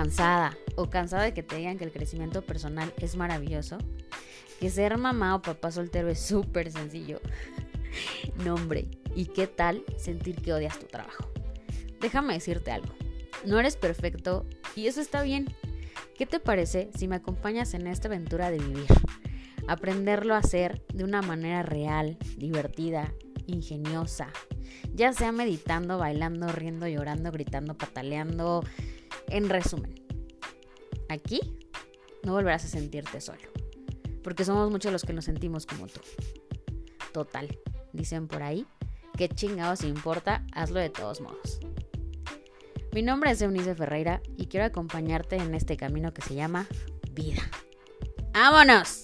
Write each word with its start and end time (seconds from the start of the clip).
cansada 0.00 0.56
o 0.76 0.88
cansada 0.88 1.24
de 1.24 1.34
que 1.34 1.42
te 1.42 1.56
digan 1.56 1.76
que 1.76 1.84
el 1.84 1.92
crecimiento 1.92 2.40
personal 2.40 2.90
es 2.96 3.16
maravilloso, 3.16 3.76
que 4.58 4.70
ser 4.70 4.96
mamá 4.96 5.34
o 5.34 5.42
papá 5.42 5.70
soltero 5.70 6.08
es 6.08 6.18
súper 6.18 6.72
sencillo. 6.72 7.20
no, 8.44 8.54
hombre, 8.54 8.88
¿y 9.14 9.26
qué 9.26 9.46
tal 9.46 9.84
sentir 9.98 10.40
que 10.40 10.54
odias 10.54 10.78
tu 10.78 10.86
trabajo? 10.86 11.30
Déjame 12.00 12.32
decirte 12.32 12.70
algo. 12.70 12.94
No 13.44 13.60
eres 13.60 13.76
perfecto 13.76 14.46
y 14.74 14.86
eso 14.86 15.02
está 15.02 15.22
bien. 15.22 15.54
¿Qué 16.16 16.24
te 16.24 16.40
parece 16.40 16.88
si 16.96 17.06
me 17.06 17.16
acompañas 17.16 17.74
en 17.74 17.86
esta 17.86 18.08
aventura 18.08 18.50
de 18.50 18.56
vivir? 18.56 18.86
Aprenderlo 19.68 20.34
a 20.34 20.38
hacer 20.38 20.82
de 20.94 21.04
una 21.04 21.20
manera 21.20 21.62
real, 21.62 22.16
divertida, 22.38 23.12
ingeniosa. 23.46 24.28
Ya 24.94 25.12
sea 25.12 25.30
meditando, 25.30 25.98
bailando, 25.98 26.48
riendo, 26.48 26.88
llorando, 26.88 27.30
gritando, 27.32 27.76
pataleando. 27.76 28.64
En 29.30 29.48
resumen, 29.48 29.94
aquí 31.08 31.40
no 32.24 32.32
volverás 32.32 32.64
a 32.64 32.68
sentirte 32.68 33.20
solo. 33.20 33.40
Porque 34.22 34.44
somos 34.44 34.70
muchos 34.70 34.92
los 34.92 35.04
que 35.04 35.12
nos 35.12 35.24
sentimos 35.24 35.66
como 35.66 35.86
tú. 35.86 36.00
Total, 37.12 37.48
dicen 37.92 38.28
por 38.28 38.42
ahí. 38.42 38.66
¿Qué 39.16 39.28
chingados 39.28 39.84
importa? 39.84 40.44
Hazlo 40.52 40.80
de 40.80 40.90
todos 40.90 41.20
modos. 41.20 41.60
Mi 42.92 43.02
nombre 43.02 43.30
es 43.30 43.40
Eunice 43.40 43.74
Ferreira 43.74 44.20
y 44.36 44.46
quiero 44.46 44.66
acompañarte 44.66 45.36
en 45.36 45.54
este 45.54 45.76
camino 45.76 46.12
que 46.12 46.22
se 46.22 46.34
llama 46.34 46.66
vida. 47.12 47.42
¡Vámonos! 48.32 48.99